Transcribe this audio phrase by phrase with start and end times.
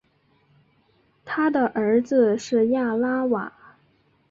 [1.23, 3.53] 他的儿子是亚拉瓦。